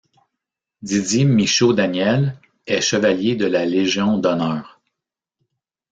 Didier 0.81 1.25
Michaud-Daniel 1.25 2.35
est 2.65 2.81
Chevalier 2.81 3.35
de 3.35 3.45
la 3.45 3.67
Légion 3.67 4.17
d'honneur. 4.17 4.81